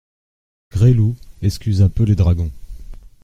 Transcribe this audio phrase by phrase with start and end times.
[0.71, 2.51] Gresloup excusa peu les dragons.